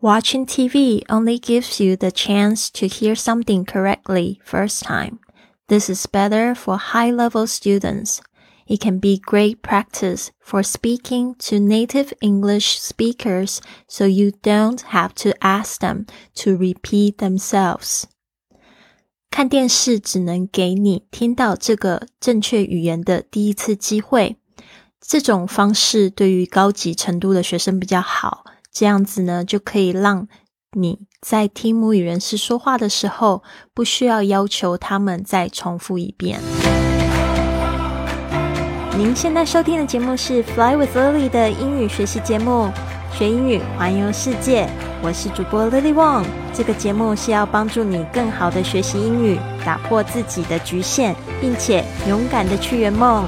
[0.00, 5.18] Watching TV only gives you the chance to hear something correctly first time.
[5.68, 8.20] This is better for high level students.
[8.66, 15.14] It can be great practice for speaking to native English speakers so you don't have
[15.16, 18.04] to ask them to repeat themselves.
[19.30, 24.36] 看电视只能给你听到这个正确语言的第一次机会。
[25.00, 28.44] 这种方式对于高级程度的学生比较好。
[28.71, 30.27] 这样子呢，就可以让
[30.77, 36.39] 你在听母语人士说话的时候，不需要要求他们再重复一遍。
[38.97, 42.69] 您现在收听的节目是《Fly with Lily》的英语学习节目，
[43.13, 44.69] 学英语环游世界。
[45.01, 46.25] 我是主播 Lily Wong。
[46.53, 53.25] 这个节目是要帮助你更好的学习英语，打破自己的局限，并且勇敢的去圆梦。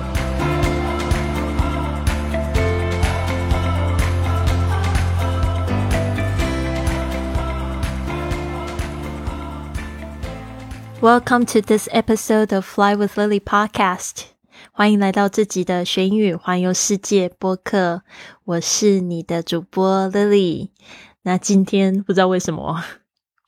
[11.00, 14.24] Welcome to this episode of Fly with Lily podcast。
[14.72, 18.02] 欢迎来到这集的学英语环游世界播客。
[18.44, 20.70] 我是你的主播 Lily。
[21.22, 22.82] 那今天不知道为什么，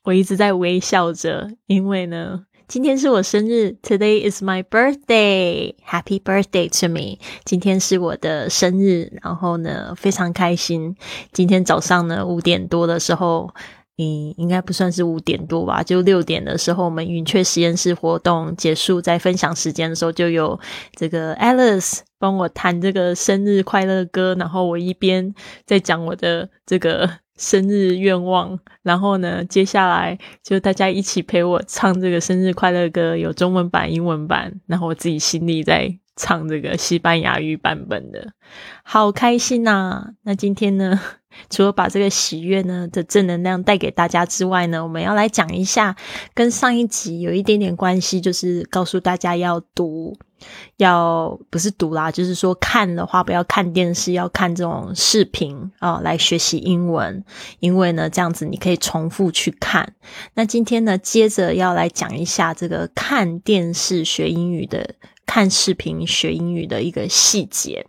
[0.04, 3.76] 我一直在微笑着，因为呢，今天是我生日。
[3.82, 5.74] Today is my birthday.
[5.86, 7.18] Happy birthday to me！
[7.44, 10.96] 今天是我的生日，然后呢，非常开心。
[11.32, 13.54] 今天早上呢，五点多的时候。
[14.03, 20.59] 嗯，应该不算是五点多吧，就六点的时候，我们云雀实验室活动结束，在分享时间的时候，就有
[20.95, 25.33] 这个 Alice 帮我弹这个生日快乐歌，然后我一边
[25.65, 38.33] 在讲我的这个 生日愿望，然后呢，接下来就大家一起陪我唱这个生日快乐歌，有中文版、英文版，然后我自己心里在唱这个西班牙语版本的，
[38.83, 40.13] 好开心呐！
[40.23, 40.99] 那今天呢？
[41.49, 45.95] 除了把这个喜悦呢的正能量带给大家之外呢，我们要来讲一下
[46.35, 50.15] 跟上一集有一点点关系，就是告诉大家要读，
[50.77, 57.25] 要不是读啦，就是说看的话不要看电视，要看这种视频啊来学习英文，
[57.59, 59.95] 因为呢这样子你可以重复去看。
[60.35, 64.93] 那今天呢，接着要来讲一下这个看电视学英语的、
[65.25, 67.87] 看视频学英语的一个细节。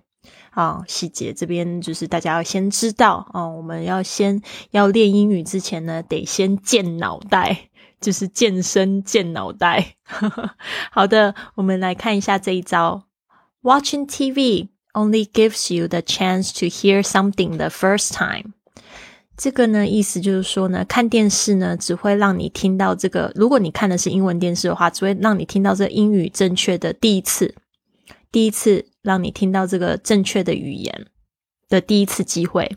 [0.50, 3.48] 啊，细节这边就是大家要先知道啊。
[3.48, 4.40] 我们要先
[4.70, 9.96] 要练英语之前呢，得先健脑袋，就是健身健脑袋。
[10.92, 13.02] 好的，我们来看一下这一招。
[13.62, 18.52] Watching TV only gives you the chance to hear something the first time。
[19.36, 23.32] 这个呢，意思就是说呢，看电视呢，只会让你听到这个。
[23.34, 27.54] 如果你看的是英文电视的话，只会让你听到这英语正确的第一次，
[28.30, 28.86] 第一次。
[29.04, 31.08] 让你听到这个正确的语言
[31.68, 32.74] 的第一次机会，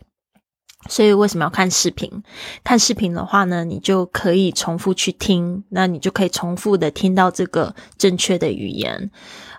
[0.89, 2.11] 所以为什么要看视频？
[2.61, 9.09] 看视频的话呢，你就可以重复去听，那你就可以重复的听到这个正确的语言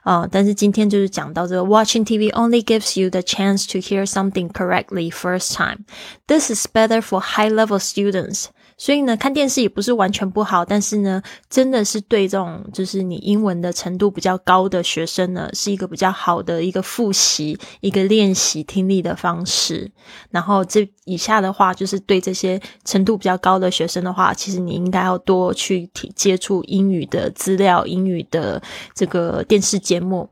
[0.02, 0.28] 啊。
[0.30, 5.86] 但是今天就是讲到这个，watching TV only gives you the chance to hear something correctly first time.
[6.26, 8.48] This is better for high-level students.
[8.79, 19.91] 所以呢，看电视也不是完全不好，但是呢，真的是对这种就是你英文的程度比较高的学生呢，是一个比较好的一个复习、一个练习听力的方式。
[20.31, 28.63] 然后这以下的话，就是对这些程度比较高的学生的话，其实你应该要多去接触英语的资料、英语的
[28.95, 30.29] 这个电视节目。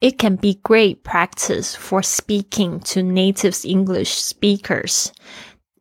[0.00, 5.08] It can be great practice for speaking to native English speakers.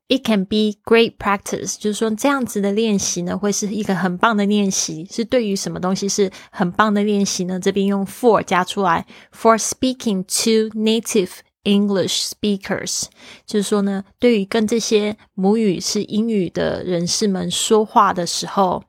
[0.10, 5.06] It can be great practice，就是说这样子的练习呢，会是一个很棒的练习。
[5.12, 7.60] 是对于什么东西是很棒的练习呢？
[7.60, 11.32] 这边用 for 加出来，for speaking to native
[11.64, 13.08] English speakers，
[13.46, 18.82] 就是说呢，对于跟这些母语是英语的人士们说话的时候，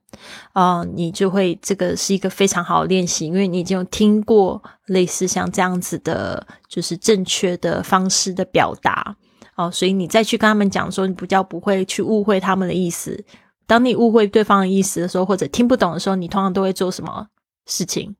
[0.52, 9.16] 啊，你就会这个是一个非常好的练习，因为你已经有听过类似像这样子的，就是正确的方式的表达。
[9.58, 13.24] 哦，所以你再去跟他们讲说，你比较不会去误会他们的意思。
[13.66, 17.26] 当你误会对方的意思的时候，或者听不懂的时候，你通常都会做什么
[17.66, 18.14] 事情？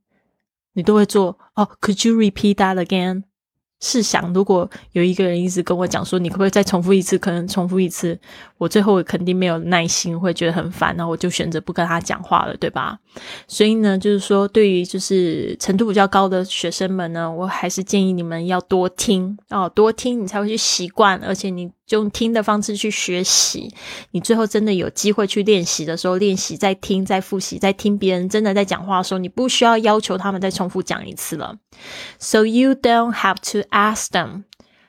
[0.73, 3.23] 你都会做哦，Could you repeat that again？
[3.81, 7.17] 试想，如果有一个人一直跟我讲说，你可不可以再重复一次？
[7.17, 8.19] 可能重复一次，
[8.57, 12.99] 我最后肯定没有耐心，会觉得很烦，然后我就选择不跟他讲话了，对吧？
[13.47, 21.71] 所以呢，就是说，对于就是程度比较高的学生们呢，我还是建议你们要多听哦，多听你才会去习惯，而且你。
[21.89, 23.73] 用听的方式去学习，
[24.11, 31.57] 你最后真的有机会去练习的时候，练习再听、再复习、再听别人真的在讲话的时候，你不需要要求他们再重复讲一次了。
[32.19, 34.43] So you don't have to ask them。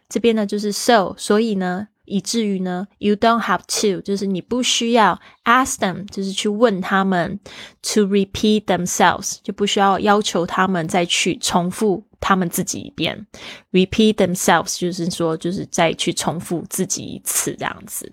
[0.09, 1.87] 这边呢就是 so，所以呢。
[2.08, 7.40] 以至于呢，you don't have to，就是你不需要 ask them，就是去问他们
[7.82, 13.26] to repeat themselves，就不需要要求他们再去重复他们自己一遍。
[13.72, 18.12] repeat themselves 就是说，就是再去重复自己一次这样子。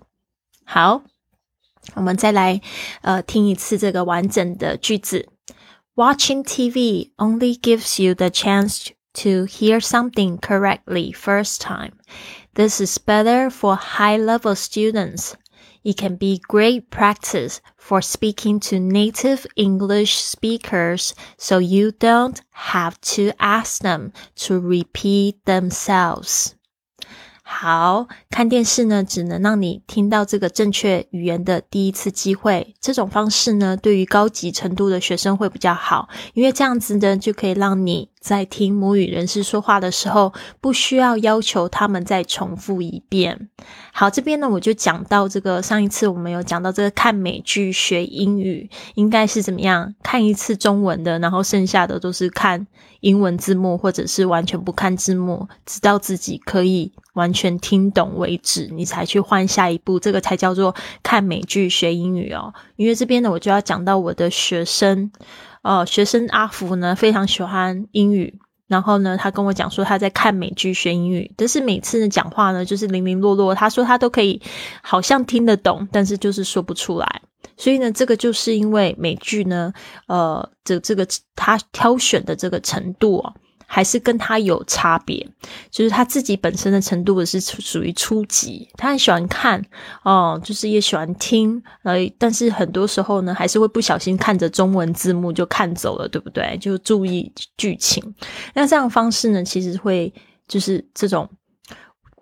[0.64, 1.02] 好，
[1.94, 2.60] 我们再来
[3.02, 5.28] 呃听一次这个完整的句子。
[5.94, 11.92] Watching TV only gives you the chance to hear something correctly first time.
[12.56, 15.32] This is better for high level students.
[15.84, 22.36] It can be great practice for speaking to native English speakers so you don't
[22.70, 24.12] have to ask them
[24.46, 26.52] to repeat themselves.
[27.44, 32.74] 好看电视呢，只能让你听到这个正确语言的第一次机会。
[32.80, 43.47] 这种方式呢，对于高级程度的学生会比较好，因为这样子呢，就可以让你 在听母语人士说话的时候，不需要要求他们再重复一遍。
[43.93, 49.95] 好，这边呢，我就讲到这个上一次我们有讲到这个看美剧学英语，应该是怎么样？
[50.03, 52.67] 看一次中文的，然后剩下的都是看
[52.99, 59.97] 英文字幕，或者是完全不看字幕，直到自己可以完全听懂为止，你才去换下一步。
[59.97, 62.53] 这个才叫做看美剧学英语哦。
[62.75, 65.09] 因为这边呢，我就要讲到我的学生。
[65.67, 74.41] 哦，学生阿福呢非常喜欢英语，然后呢，他跟我讲说他在看美剧学英语，但是每次呢讲话呢就是零零落落，他说他都可以
[74.81, 77.21] 好像听得懂，但是就是说不出来，
[77.57, 79.73] 所以呢，这个就是因为美剧呢，
[80.07, 81.05] 呃，这这个
[81.35, 83.33] 他挑选的这个程度哦。
[83.69, 85.27] 还是跟他有差别，
[85.69, 89.61] 就是他自己本身的程度是属于初级，他很喜欢看
[90.03, 96.57] 哦，就是也喜欢听，呃，但是很多时候呢，还是会不小心看着中文字幕就看走了，对不对？
[96.59, 98.01] 就注意剧情。
[98.53, 100.11] 那这样方式呢，其实会
[100.47, 101.29] 就是这种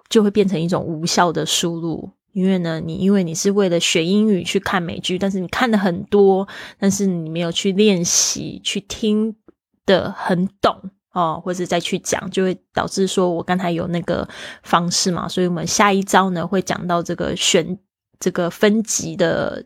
[0.09, 6.47] 就会变成一种无效的输入，因为呢，你因为你是为了学英语去看美剧，但是你看的很多，
[6.79, 9.35] 但是你没有去练习去听
[9.85, 10.89] 的很懂。
[11.15, 14.27] 哦，或者再去讲，就会导致说我刚才有那个
[14.63, 17.79] 方式嘛，所以我们下一招呢会讲到这个选
[18.19, 19.63] 这个分级的，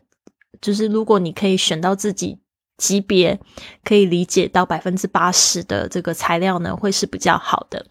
[0.60, 2.38] 就是如果你可以选到自己
[2.78, 3.40] 级别
[3.82, 7.84] 可以理解到百分之八十的这个材料呢，会是比较好的。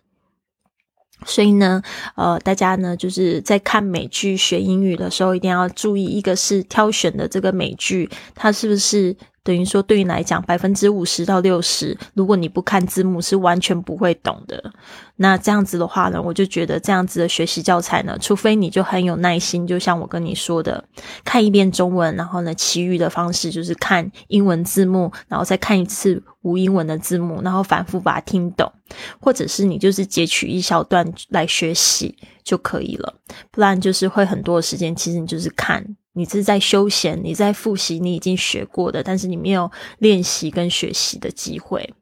[1.26, 1.82] 所以呢，
[2.16, 9.18] 呃，大家呢就是在看美剧学英语的时候，一定要注意，一个是挑选的这个美剧，它是不是。
[9.50, 14.72] 等于说，对你来讲，百分之五十到六十，如果你不看字幕，是完全不会懂的。
[15.16, 20.84] 那这样子的话呢，我就觉得这样子的学习教材呢，除非你就很有耐心，就像我跟你说的，
[21.26, 28.72] 看一遍中文，然后呢，其余的方式就是看英文字幕，然后再看一次无英文的字幕，然后反复把它听懂，
[29.20, 33.16] 或者是你就是截取一小段来学习就可以了。
[33.50, 35.84] 不然就是会很多的时间，其实你就是看。
[36.14, 41.94] 你是在休闲，你在复习你已经学过的，但是你没有练习跟学习的机会。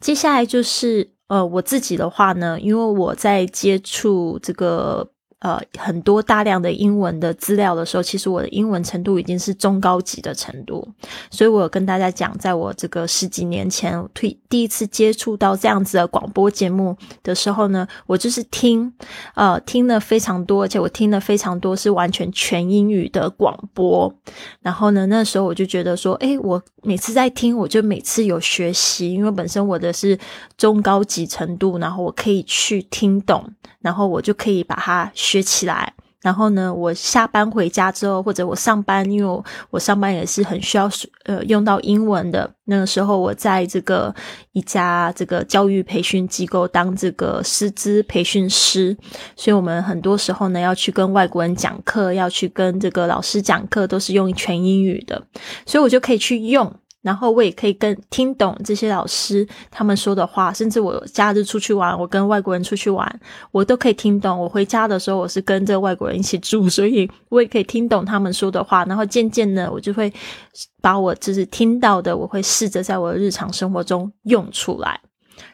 [0.00, 5.10] 接下来就是呃，我自己的话呢，因为我在接触这个。
[5.40, 10.88] 呃，很多大量的英文的资料的时候，其实我的英文程度已经是中高级的程度，
[11.30, 18.90] 所以我有跟大家讲，在我这个十几年前推第一次接触到这样子的广播节目的时候呢，我就是听，
[19.34, 24.10] 呃，听了非常多，而且我听了非常多是完全全英语的广播。
[24.62, 30.18] 然后呢，那时候我就觉得说，诶，我每次在听，我就每次有学习，因为本身我的是
[30.56, 33.44] 中高级程度，然后我可以去听懂，
[33.80, 35.12] 然后我就可以把它。
[35.34, 40.88] 学起来，然后呢，我下班回家之后，或者我上班，因为我上班也是很需要
[41.24, 42.48] 呃用到英文的。
[42.66, 44.14] 那个时候，我在这个
[44.52, 48.96] 一家这个教育培训机构当这个师资培训师，
[49.34, 55.20] 所以我们很多时候呢要去跟外国人讲课，要去跟这个老师讲课，都是用全英语的，
[55.66, 56.72] 所以我就可以去用。
[57.04, 63.20] 然后我也可以跟听懂这些老师他们说的话，甚至我假日出去玩，我跟外国人出去玩，
[63.52, 64.40] 我都可以听懂。
[64.40, 68.86] 我回家的时候，我是跟这个外国人一起住，所以我也可以听懂他们说的话。
[68.86, 70.10] 然后渐渐的，我就会
[70.80, 74.98] 把我就是听到的，我会试着在我的日常生活中用出来。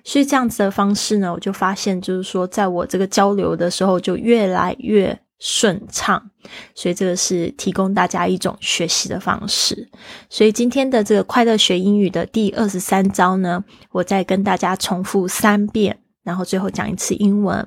[0.04, 5.18] 所以这样子的方式呢，我就发现，就是说，在我这个交流的时候，就越来越。
[5.40, 6.30] 顺畅，
[6.74, 9.88] 所以这个是提供大家一种学习的方式。
[10.28, 17.66] 所以今天的这个快乐学英语的第二十三招呢，我再跟大家重复三遍，然后最后讲一次英文。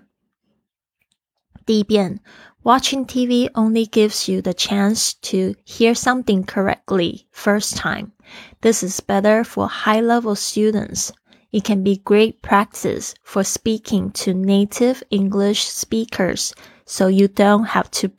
[1.65, 2.19] 第一遍
[2.61, 8.11] ，Watching TV only gives you the chance to hear something correctly first time.
[8.61, 11.09] This is better for high-level students.
[11.53, 17.91] It can be great practice for speaking to native English speakers so you don't have
[17.91, 18.11] to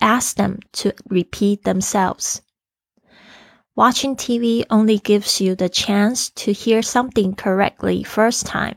[0.00, 2.40] ask them to repeat themselves.
[3.76, 8.76] Watching TV only gives you the chance to hear something correctly first time.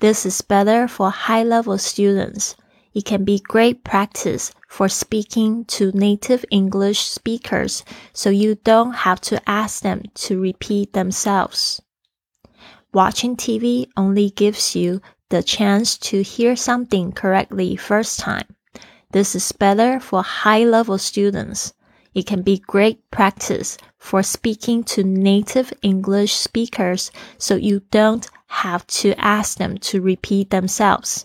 [0.00, 2.56] This is better for high level students.
[2.94, 9.20] It can be great practice for speaking to native English speakers so you don't have
[9.28, 11.82] to ask them to repeat themselves.
[12.93, 18.45] Watching TV only gives you the chance to hear something correctly first time.
[19.11, 21.71] This is better for high level students.
[22.13, 28.87] It can be great practice for speaking to native English speakers so you don't have
[29.01, 31.23] to ask them to repeat themselves.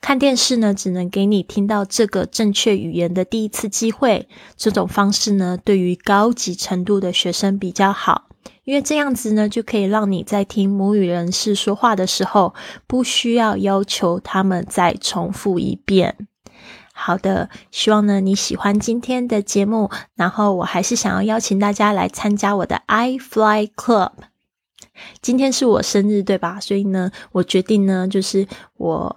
[0.00, 4.26] 看电视呢，只能给你听到这个正确语言的第一次机会。
[4.56, 8.28] 这种方式呢，对于高级程度的学生比较好，
[8.63, 12.53] 因为这样子呢，就可以让你在听母语人士说话的时候，
[12.87, 16.27] 不需要要求他们再重复一遍。
[16.93, 19.91] 好的，希望呢你喜欢今天的节目。
[20.15, 24.11] 然后我还是想要邀请大家来参加我的 I Fly Club。
[25.21, 26.59] 今天是我生日，对吧？
[26.59, 28.47] 所以呢，我决定呢，就是
[28.77, 29.15] 我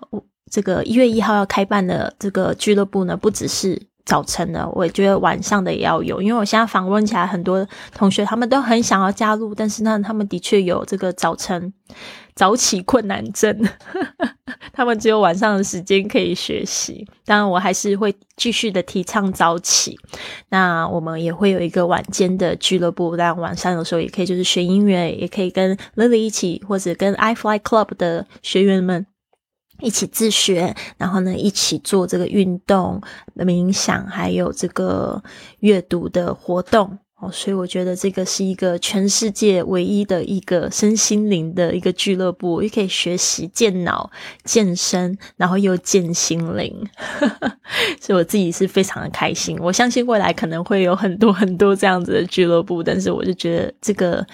[0.51, 3.88] 这个一月一号要开办的这个俱乐部呢，不只是。
[4.09, 11.71] 早晨的，我觉得晚上的也要有，因为我现在访问起来，很多同学他们都很想要加入，但是呢，他们的确有这个早晨
[12.35, 13.55] 早起困难症，
[14.73, 17.07] 他们只有晚上的时间可以学习。
[17.27, 19.99] 当然，我还是会继续的提倡早起。
[20.49, 29.05] 那我们也会有一个晚间的俱乐部，但晚上有时候也可以就是学音乐，也可以跟 Lily 一起，或者跟 I Fly Club 的学员们。
[29.81, 33.01] 一起自学，然后呢，一起做这个运动、
[33.37, 35.23] 冥想，还有这个
[35.61, 37.31] 阅读的活动哦。
[37.31, 44.11] 所以我觉得这个是一个全世界唯一的一个身心灵的一个俱乐部，又可以学习健脑、
[44.43, 46.89] 健身，然后又健心灵。
[48.01, 49.57] 所以我自己是非常的开心。
[49.61, 54.27] 我相信未来可能会有很多很多这样子的俱乐部，但是我就觉得这个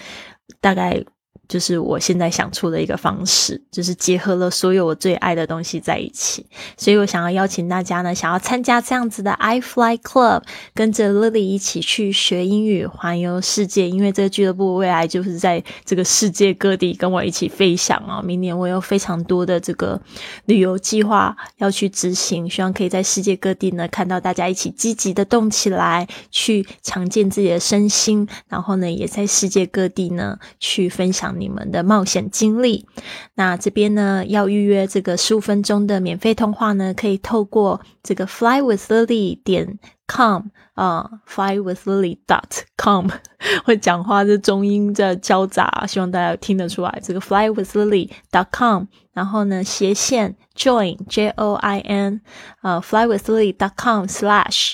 [0.59, 1.05] 大概。
[1.47, 6.43] 就是我现在想出的一个方式，就是结合了所有我最爱的东西在一起。
[6.75, 10.41] 所以我想要邀请大家呢，想要参加这样子的 I Fly Club，
[10.73, 13.87] 跟着 Lily 一起去学英语，环游世界。
[13.87, 18.21] 因为这个俱乐部未来就是在这个世界各地跟我一起飞翔啊！
[18.23, 20.01] 明年我有非常多的这个
[20.45, 31.24] 旅游计划要去执行，希望可以在世界各地呢看到大家一起积极的动起来，去强健自己的身心，然后呢也在世界各地呢去分享。
[31.31, 32.85] 你们的冒险经历，
[33.35, 43.07] 那这边呢要预约这个十五分钟的免费通话呢，可以透过这个 flywithlily 点 com 啊，flywithlily dot com
[43.63, 47.01] 会讲话的中英在交杂，希望大家听得出来。
[47.03, 52.21] 这个 flywithlily dot com，然后呢斜线 join j o i n
[52.61, 54.73] 啊 flywithlily dot com slash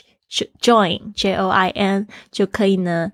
[0.61, 3.11] join j o i n 就可以呢。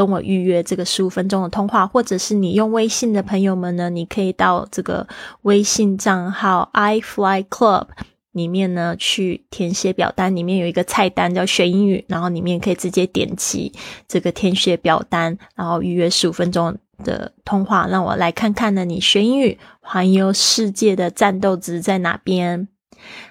[0.00, 5.06] 跟我预约这个十五分钟的通话，或者是你用微信的朋友们呢，你可以到这个
[5.42, 7.86] 微信账号 i fly club
[8.32, 13.70] 里面呢去填写表单，里面有一个菜单叫学英语，然后里面可以直接点击
[14.08, 22.68] 这个填写表单，然后预约十五分钟的通话，让我来看看呢你学英语环游世界的战斗值在哪边。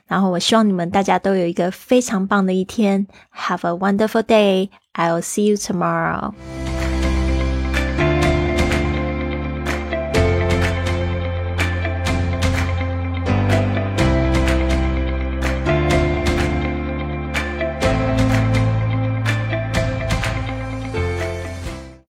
[0.05, 4.69] 然后我希望你们大家都有一个非常棒的一天，Have a wonderful day.
[4.95, 6.33] I'll see you tomorrow.